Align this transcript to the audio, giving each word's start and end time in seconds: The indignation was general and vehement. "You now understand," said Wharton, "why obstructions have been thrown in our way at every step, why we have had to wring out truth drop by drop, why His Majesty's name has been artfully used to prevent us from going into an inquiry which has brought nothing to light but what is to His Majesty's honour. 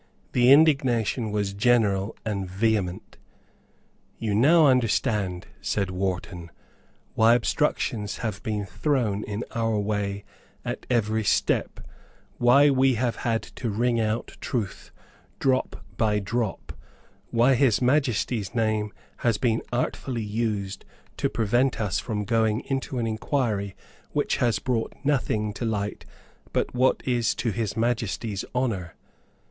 The 0.31 0.51
indignation 0.51 1.31
was 1.31 1.53
general 1.53 2.17
and 2.25 2.49
vehement. 2.49 3.17
"You 4.17 4.33
now 4.33 4.65
understand," 4.65 5.45
said 5.61 5.91
Wharton, 5.91 6.49
"why 7.13 7.35
obstructions 7.35 8.17
have 8.25 8.41
been 8.41 8.65
thrown 8.65 9.23
in 9.23 9.43
our 9.51 9.77
way 9.77 10.25
at 10.65 10.87
every 10.89 11.23
step, 11.23 11.81
why 12.39 12.71
we 12.71 12.95
have 12.95 13.17
had 13.17 13.43
to 13.43 13.69
wring 13.69 13.99
out 13.99 14.37
truth 14.41 14.89
drop 15.37 15.85
by 15.97 16.17
drop, 16.17 16.73
why 17.29 17.53
His 17.53 17.79
Majesty's 17.79 18.55
name 18.55 18.91
has 19.17 19.37
been 19.37 19.61
artfully 19.71 20.23
used 20.23 20.83
to 21.17 21.29
prevent 21.29 21.79
us 21.79 21.99
from 21.99 22.25
going 22.25 22.61
into 22.61 22.97
an 22.97 23.05
inquiry 23.05 23.75
which 24.13 24.37
has 24.37 24.57
brought 24.57 24.95
nothing 25.03 25.53
to 25.53 25.63
light 25.63 26.05
but 26.53 26.73
what 26.73 27.03
is 27.05 27.35
to 27.35 27.51
His 27.51 27.77
Majesty's 27.77 28.43
honour. 28.55 28.95